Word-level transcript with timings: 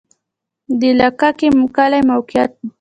د 0.79 0.81
لکه 0.99 1.27
کی 1.37 1.47
کلی 1.75 2.01
موقعیت 2.11 2.51